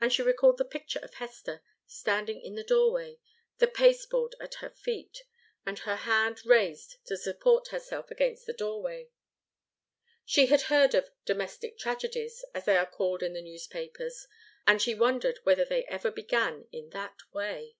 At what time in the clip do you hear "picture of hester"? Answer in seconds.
0.64-1.62